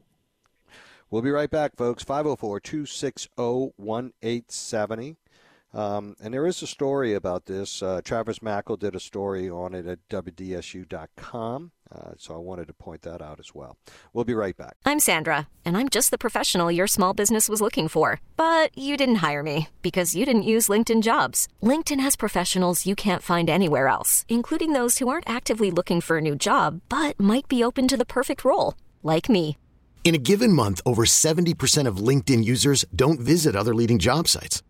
[1.09, 2.03] We'll be right back, folks.
[2.03, 5.15] 504 260 1870.
[5.77, 7.83] Um, and there is a story about this.
[7.83, 11.71] Uh, Travers Mackel did a story on it at WDSU.com.
[11.91, 13.77] Uh, so I wanted to point that out as well.
[14.11, 14.77] We'll be right back.
[14.85, 18.19] I'm Sandra, and I'm just the professional your small business was looking for.
[18.35, 21.47] But you didn't hire me because you didn't use LinkedIn jobs.
[21.61, 26.17] LinkedIn has professionals you can't find anywhere else, including those who aren't actively looking for
[26.17, 29.57] a new job but might be open to the perfect role, like me.
[30.03, 34.63] In a given month, over 70% of LinkedIn users don't visit other leading job sites.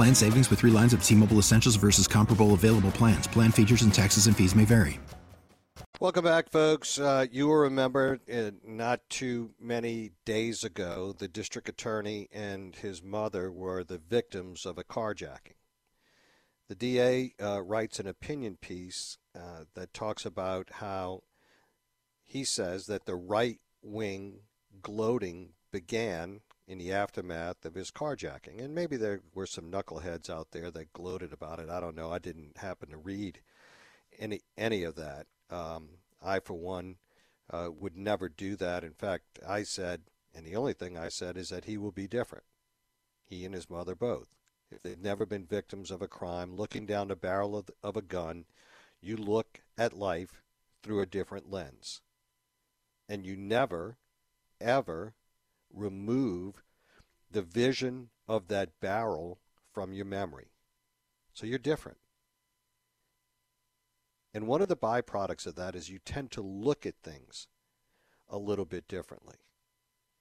[0.00, 3.26] Plan savings with three lines of T Mobile Essentials versus comparable available plans.
[3.26, 4.98] Plan features and taxes and fees may vary.
[6.00, 6.98] Welcome back, folks.
[6.98, 13.02] Uh, you will remember uh, not too many days ago, the district attorney and his
[13.02, 15.58] mother were the victims of a carjacking.
[16.70, 21.24] The DA uh, writes an opinion piece uh, that talks about how
[22.24, 24.44] he says that the right wing
[24.80, 28.62] gloating began in the aftermath of his carjacking.
[28.62, 31.68] And maybe there were some knuckleheads out there that gloated about it.
[31.68, 32.12] I don't know.
[32.12, 33.40] I didn't happen to read
[34.20, 35.26] any any of that.
[35.50, 35.88] Um,
[36.22, 36.96] I, for one,
[37.52, 38.84] uh, would never do that.
[38.84, 40.02] In fact, I said,
[40.32, 42.44] and the only thing I said is that he will be different.
[43.24, 44.28] He and his mother both.
[44.70, 48.02] If they've never been victims of a crime, looking down the barrel of, of a
[48.02, 48.44] gun,
[49.00, 50.44] you look at life
[50.84, 52.00] through a different lens.
[53.08, 53.96] And you never,
[54.60, 55.14] ever
[55.72, 56.62] remove
[57.30, 59.40] the vision of that barrel
[59.72, 60.48] from your memory.
[61.34, 61.98] So you're different.
[64.32, 67.48] And one of the byproducts of that is you tend to look at things
[68.28, 69.36] a little bit differently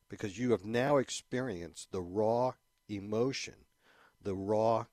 [0.10, 2.54] because you have now experienced the raw
[2.88, 3.66] emotion,
[4.22, 4.86] the raw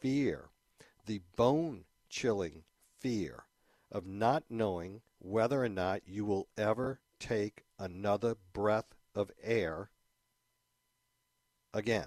[0.00, 0.48] fear,
[1.06, 2.64] the bone chilling
[2.98, 3.44] fear
[3.92, 9.90] of not knowing whether or not you will ever take another breath of air
[11.74, 12.06] again.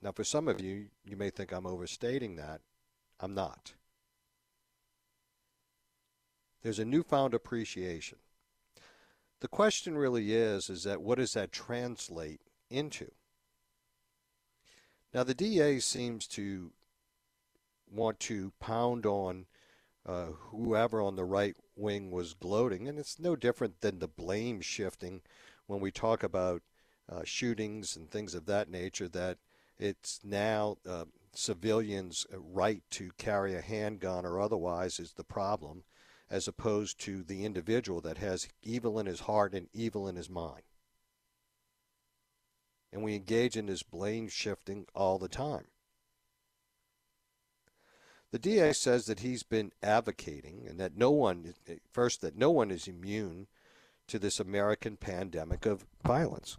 [0.00, 2.60] Now, for some of you, you may think I'm overstating that.
[3.18, 3.72] I'm not.
[6.62, 8.18] There's a newfound appreciation.
[9.40, 13.10] The question really is is that what does that translate into?
[15.12, 16.72] Now the DA seems to
[17.90, 19.46] want to pound on
[20.06, 24.60] uh, whoever on the right wing was gloating, and it's no different than the blame
[24.60, 25.20] shifting
[25.66, 26.62] when we talk about
[27.10, 29.08] uh, shootings and things of that nature.
[29.08, 29.38] That
[29.78, 35.84] it's now uh, civilians' right to carry a handgun or otherwise is the problem,
[36.30, 40.30] as opposed to the individual that has evil in his heart and evil in his
[40.30, 40.62] mind.
[42.92, 45.66] And we engage in this blame shifting all the time.
[48.30, 51.54] The DA says that he's been advocating and that no one,
[51.92, 53.46] first, that no one is immune
[54.08, 56.58] to this American pandemic of violence.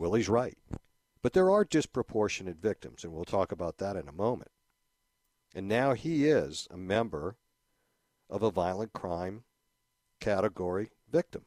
[0.00, 0.56] Well, he's right.
[1.20, 4.50] But there are disproportionate victims, and we'll talk about that in a moment.
[5.54, 7.36] And now he is a member
[8.30, 9.44] of a violent crime
[10.18, 11.44] category victim.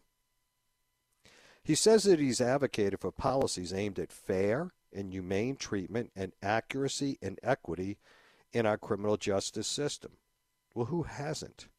[1.64, 7.18] He says that he's advocated for policies aimed at fair and humane treatment and accuracy
[7.24, 7.98] and equity
[8.52, 10.12] in our criminal justice system.
[10.76, 11.70] Well, who hasn't?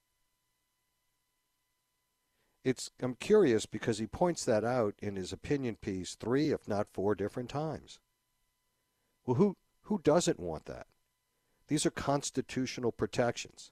[2.65, 6.89] It's I'm curious because he points that out in his opinion piece three, if not
[6.93, 8.01] four different times.
[9.27, 10.87] Well, who who doesn't want that?
[11.69, 13.71] These are constitutional protections.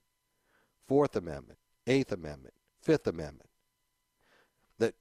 [0.86, 3.48] Fourth Amendment, Eighth Amendment, Fifth Amendment
[4.78, 4.94] that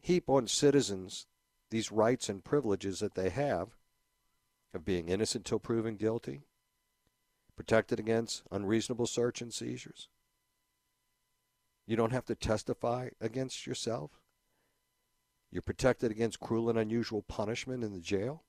[0.00, 1.26] heap on citizens
[1.70, 3.76] these rights and privileges that they have
[4.72, 6.42] of being innocent till proven guilty,
[7.56, 10.08] protected against unreasonable search and seizures.
[11.86, 14.20] You don't have to testify against yourself.
[15.50, 18.42] You're protected against cruel and unusual punishment in the jail.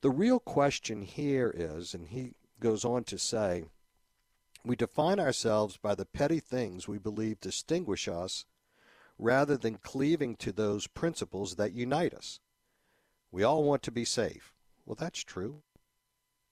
[0.00, 3.64] The real question here is, and he goes on to say,
[4.64, 8.46] we define ourselves by the petty things we believe distinguish us
[9.18, 12.40] rather than cleaving to those principles that unite us.
[13.30, 14.54] We all want to be safe.
[14.86, 15.62] Well, that's true.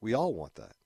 [0.01, 0.77] We all want that.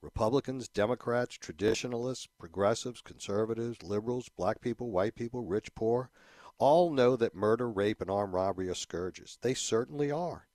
[0.00, 6.10] Republicans, Democrats, traditionalists, progressives, conservatives, liberals, black people, white people, rich, poor,
[6.58, 9.38] all know that murder, rape, and armed robbery are scourges.
[9.42, 10.48] They certainly are.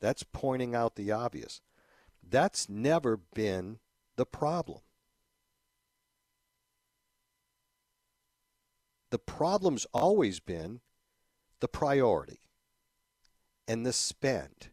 [0.00, 1.60] That's pointing out the obvious.
[2.22, 3.78] That's never been
[4.16, 4.80] the problem.
[9.10, 10.80] The problem's always been
[11.60, 12.40] the priority
[13.66, 14.68] and the spend.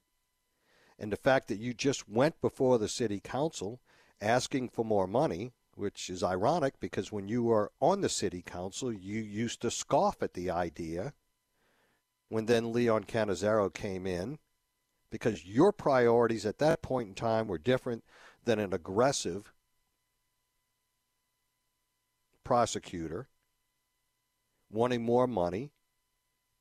[0.97, 3.81] And the fact that you just went before the city council
[4.21, 8.93] asking for more money, which is ironic because when you were on the city council,
[8.93, 11.13] you used to scoff at the idea
[12.29, 14.39] when then Leon Cannizzaro came in
[15.09, 18.03] because your priorities at that point in time were different
[18.43, 19.53] than an aggressive
[22.43, 23.27] prosecutor
[24.71, 25.71] wanting more money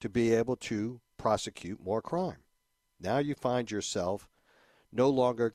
[0.01, 2.44] to be able to prosecute more crime.
[3.05, 4.31] Now you find yourself
[4.91, 5.55] no longer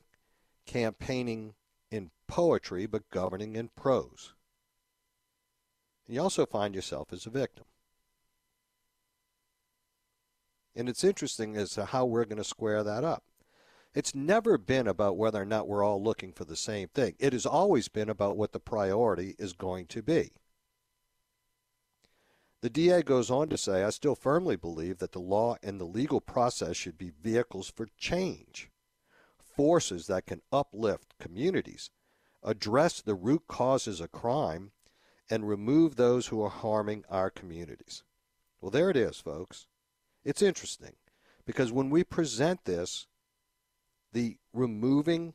[0.66, 1.54] campaigning
[1.90, 4.34] in poetry, but governing in prose.
[6.06, 7.64] And you also find yourself as a victim.
[10.76, 13.24] And it's interesting as to how we're going to square that up.
[13.96, 17.16] It's never been about whether or not we're all looking for the same thing.
[17.18, 20.30] It has always been about what the priority is going to be.
[22.62, 25.86] The DA goes on to say, I still firmly believe that the law and the
[25.86, 28.70] legal process should be vehicles for change,
[29.38, 31.90] forces that can uplift communities,
[32.42, 34.72] address the root causes of crime,
[35.30, 38.02] and remove those who are harming our communities.
[38.60, 39.66] Well, there it is, folks.
[40.22, 40.96] It's interesting
[41.46, 43.06] because when we present this,
[44.12, 45.34] the removing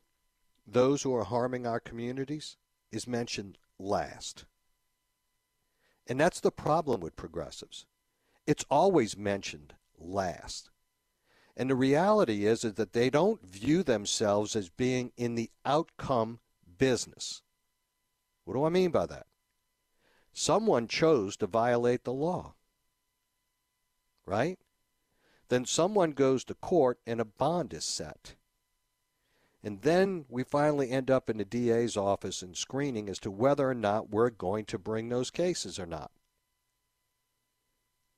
[0.67, 2.57] those who are harming our communities
[2.91, 4.45] is mentioned last.
[6.08, 7.86] And that's the problem with progressives.
[8.46, 10.70] It's always mentioned last.
[11.58, 16.39] And the reality is, is that they don't view themselves as being in the outcome
[16.78, 17.41] business.
[18.44, 19.26] What do I mean by that?
[20.34, 22.56] Someone chose to violate the law.
[24.26, 24.60] Right?
[25.50, 28.36] Then someone goes to court and a bond is set.
[29.65, 33.67] And then we finally end up in the DA's office and screening as to whether
[33.67, 36.12] or not we're going to bring those cases or not.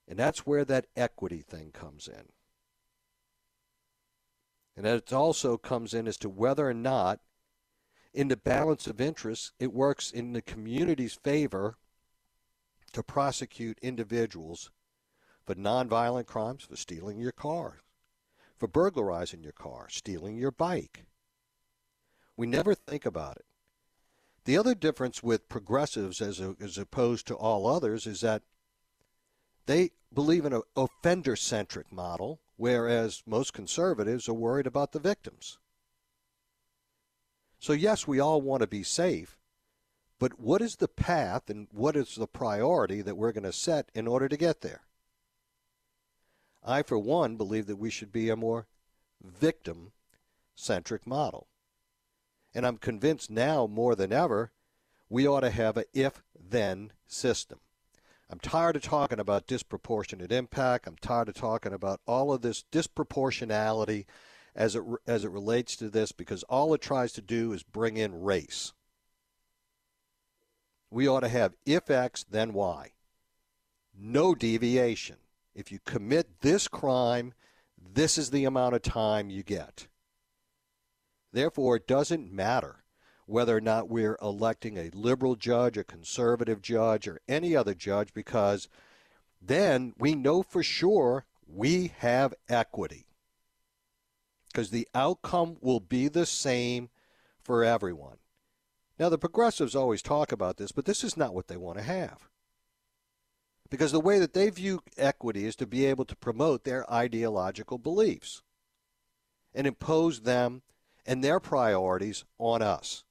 [0.09, 2.25] And that's where that equity thing comes in.
[4.75, 7.21] And it also comes in as to whether or not,
[8.13, 11.77] in the balance of interests, it works in the community's favor
[12.91, 14.69] to prosecute individuals
[15.45, 17.79] for nonviolent crimes, for stealing your car,
[18.57, 21.05] for burglarizing your car, stealing your bike
[22.37, 23.45] we never think about it.
[24.45, 28.43] The other difference with progressives as, a, as opposed to all others is that
[29.65, 35.57] they believe in an offender centric model, whereas most conservatives are worried about the victims.
[37.59, 39.37] So, yes, we all want to be safe,
[40.19, 43.89] but what is the path and what is the priority that we're going to set
[43.93, 44.83] in order to get there?
[46.63, 48.67] I, for one, believe that we should be a more
[49.21, 49.91] victim
[50.55, 51.47] centric model.
[52.57, 54.51] And I'm convinced now more than ever
[55.09, 57.59] we ought to have a if then system.
[58.31, 60.87] I'm tired of talking about disproportionate impact.
[60.87, 64.05] I'm tired of talking about all of this disproportionality
[64.55, 67.95] as it as it relates to this because all it tries to do is bring
[67.95, 68.73] in race.
[70.89, 72.93] We ought to have if X then Y.
[73.95, 75.17] No deviation.
[75.53, 77.35] If you commit this crime,
[77.77, 79.87] this is the amount of time you get.
[81.37, 82.83] Therefore, it doesn't matter
[83.27, 88.11] whether or not we're electing a liberal judge, a conservative judge, or any other judge,
[88.11, 88.67] because
[89.39, 93.05] then we know for sure we have equity.
[94.47, 96.89] Because the outcome will be the same
[97.39, 98.17] for everyone.
[98.97, 101.83] Now, the progressives always talk about this, but this is not what they want to
[101.83, 102.31] have.
[103.69, 107.77] Because the way that they view equity is to be able to promote their ideological
[107.77, 108.41] beliefs
[109.53, 110.63] and impose them
[111.07, 113.03] and their priorities on us.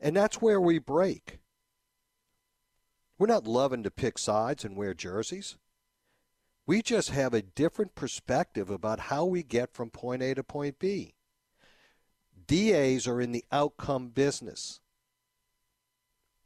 [0.00, 1.40] And that's where we break.
[3.18, 5.56] We're not loving to pick sides and wear jerseys.
[6.66, 10.78] We just have a different perspective about how we get from point A to point
[10.78, 11.14] B.
[12.46, 14.80] DAs are in the outcome business.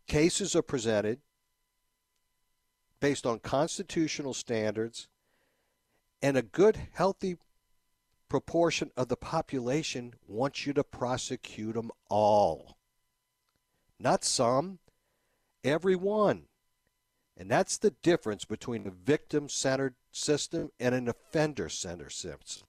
[0.08, 1.20] Cases are presented
[3.00, 5.08] based on constitutional standards,
[6.22, 7.36] and a good, healthy
[8.28, 12.76] proportion of the population wants you to prosecute them all.
[13.98, 14.78] Not some,
[15.64, 16.44] everyone.
[17.36, 22.66] And that's the difference between a victim centered system and an offender centered system.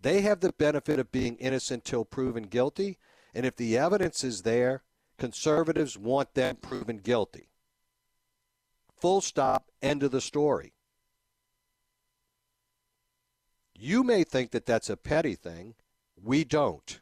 [0.00, 2.98] They have the benefit of being innocent till proven guilty,
[3.34, 4.82] and if the evidence is there,
[5.18, 7.50] conservatives want them proven guilty.
[8.96, 10.72] Full stop, end of the story.
[13.80, 15.74] You may think that that's a petty thing.
[16.20, 17.00] We don't.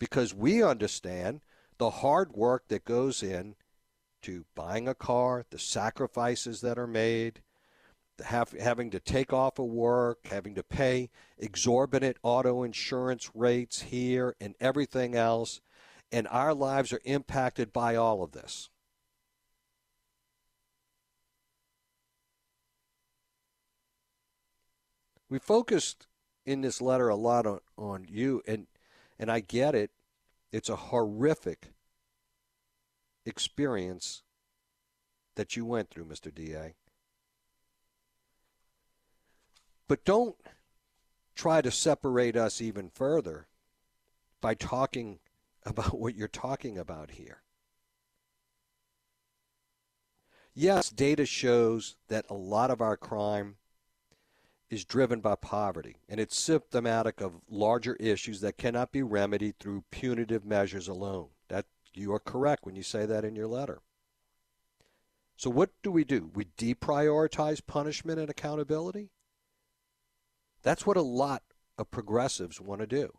[0.00, 1.42] Because we understand
[1.78, 3.54] the hard work that goes in
[4.22, 7.42] to buying a car, the sacrifices that are made,
[8.24, 11.08] have, having to take off of work, having to pay
[11.38, 15.60] exorbitant auto insurance rates here and everything else.
[16.10, 18.70] And our lives are impacted by all of this.
[25.30, 26.08] We focused
[26.44, 28.66] in this letter a lot on, on you, and,
[29.18, 29.92] and I get it.
[30.52, 31.72] It's a horrific
[33.24, 34.22] experience
[35.36, 36.34] that you went through, Mr.
[36.34, 36.74] DA.
[39.86, 40.36] But don't
[41.36, 43.46] try to separate us even further
[44.40, 45.20] by talking
[45.64, 47.42] about what you're talking about here.
[50.54, 53.56] Yes, data shows that a lot of our crime
[54.70, 59.84] is driven by poverty, and it's symptomatic of larger issues that cannot be remedied through
[59.90, 61.26] punitive measures alone.
[61.48, 63.80] That you are correct when you say that in your letter.
[65.36, 66.30] So what do we do?
[66.34, 69.10] We deprioritize punishment and accountability?
[70.62, 71.42] That's what a lot
[71.76, 73.10] of progressives want to do.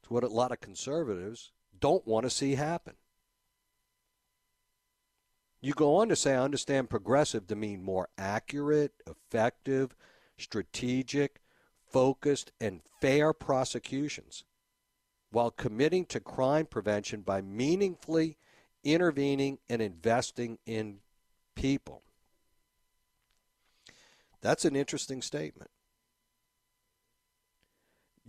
[0.00, 2.94] It's what a lot of conservatives don't want to see happen.
[5.60, 9.94] You go on to say, I understand progressive to mean more accurate, effective,
[10.40, 11.40] strategic,
[11.90, 14.44] focused, and fair prosecutions
[15.30, 18.36] while committing to crime prevention by meaningfully
[18.82, 20.98] intervening and investing in
[21.54, 22.02] people.
[24.40, 25.70] That's an interesting statement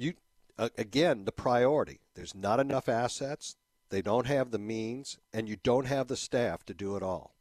[0.01, 0.13] you
[0.57, 1.99] again the priority.
[2.15, 3.55] There's not enough assets.
[3.89, 7.35] They don't have the means, and you don't have the staff to do it all.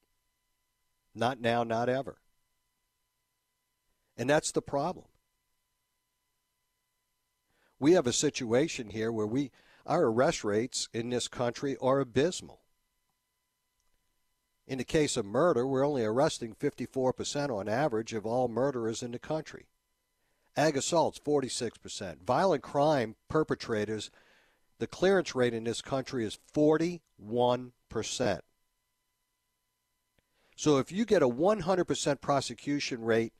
[1.14, 2.16] Not now, not ever.
[4.20, 5.06] And that's the problem.
[7.78, 9.50] We have a situation here where we
[9.86, 12.60] our arrest rates in this country are abysmal.
[14.66, 19.12] In the case of murder, we're only arresting 54% on average of all murderers in
[19.12, 19.68] the country.
[20.54, 22.18] Ag assaults, 46%.
[22.20, 24.10] Violent crime perpetrators,
[24.78, 26.90] the clearance rate in this country is 41%.
[30.56, 33.32] So if you get a 100% prosecution rate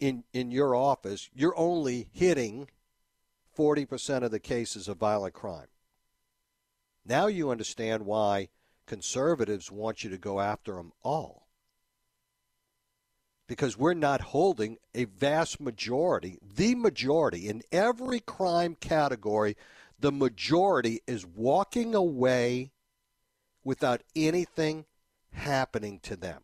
[0.00, 2.68] in, in your office, you're only hitting
[3.56, 5.68] 40% of the cases of violent crime.
[7.04, 8.48] Now you understand why
[8.86, 11.40] conservatives want you to go after them all
[13.50, 19.56] because we're not holding a vast majority, the majority in every crime category,
[19.98, 22.70] the majority is walking away
[23.64, 24.84] without anything
[25.32, 26.42] happening to them.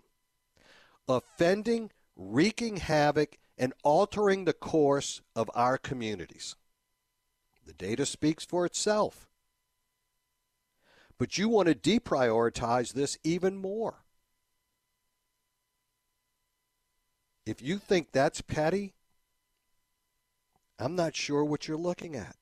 [1.08, 6.56] Offending, wreaking havoc, and altering the course of our communities.
[7.64, 9.28] The data speaks for itself.
[11.18, 14.04] But you want to deprioritize this even more.
[17.46, 18.94] If you think that's petty,
[20.78, 22.36] I'm not sure what you're looking at.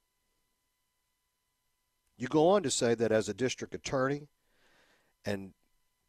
[2.17, 4.29] You go on to say that as a district attorney
[5.25, 5.53] and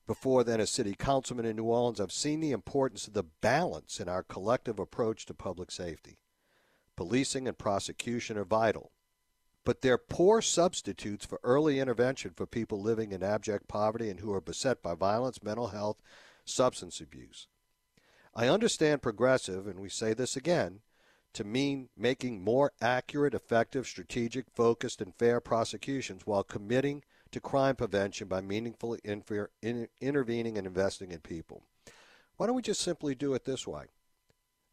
[0.07, 3.99] before then as city councilman in New Orleans, I've seen the importance of the balance
[3.99, 6.19] in our collective approach to public safety.
[6.95, 8.91] Policing and prosecution are vital,
[9.63, 14.31] but they're poor substitutes for early intervention for people living in abject poverty and who
[14.33, 15.97] are beset by violence, mental health,
[16.45, 17.47] substance abuse.
[18.33, 20.81] I understand progressive, and we say this again,
[21.33, 27.03] to mean making more accurate, effective, strategic, focused, and fair prosecutions while committing
[27.35, 31.63] to crime prevention by meaningfully infer- in- intervening and investing in people.
[32.37, 33.87] Why don't we just simply do it this way?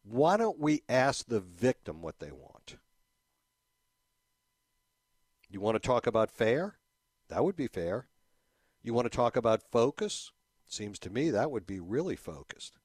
[0.01, 2.77] Why don't we ask the victim what they want?
[5.49, 6.77] You want to talk about fair?
[7.27, 8.07] That would be fair.
[8.81, 10.31] You want to talk about focus?
[10.65, 12.77] Seems to me that would be really focused.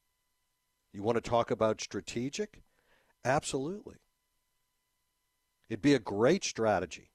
[0.91, 2.63] You want to talk about strategic?
[3.23, 3.95] Absolutely.
[5.69, 7.11] It'd be a great strategy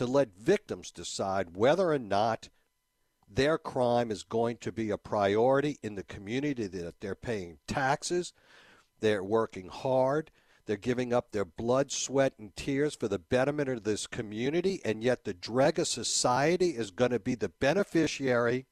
[0.00, 2.48] to let victims decide whether or not
[3.28, 8.32] their crime is going to be a priority in the community that they're paying taxes,
[9.00, 10.30] they're working hard,
[10.64, 15.04] they're giving up their blood, sweat, and tears for the betterment of this community, and
[15.04, 18.64] yet the dreg of society is going to be the beneficiary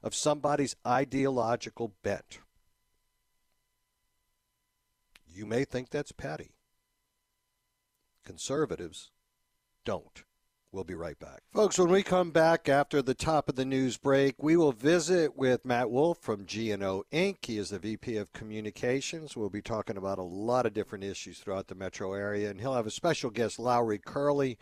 [0.00, 2.38] of somebody's ideological bent.
[5.26, 6.52] You may think that's petty.
[8.24, 9.10] Conservatives
[9.84, 10.22] don't.
[10.70, 11.40] We'll be right back.
[11.52, 15.34] Folks, when we come back after the top of the news break, we will visit
[15.34, 17.36] with Matt Wolf from GNO Inc.
[17.42, 19.34] He is the VP of Communications.
[19.34, 22.74] We'll be talking about a lot of different issues throughout the metro area, and he'll
[22.74, 24.58] have a special guest, Lowry Curley,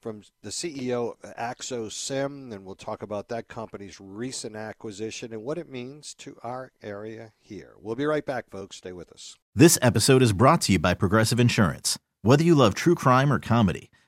[0.00, 5.58] from the CEO of AxoSim, and we'll talk about that company's recent acquisition and what
[5.58, 7.74] it means to our area here.
[7.80, 8.76] We'll be right back, folks.
[8.76, 9.36] Stay with us.
[9.56, 11.98] This episode is brought to you by Progressive Insurance.
[12.22, 13.90] Whether you love true crime or comedy,